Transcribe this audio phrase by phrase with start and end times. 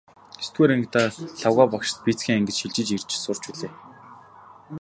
[0.41, 3.71] Есдүгээр ангидаа Лхагва багштай физикийн ангид шилжин ирж сурч билээ.